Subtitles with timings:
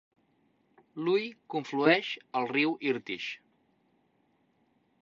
[1.07, 2.09] L'Uy conflueix
[2.41, 3.31] al riu Irtysh.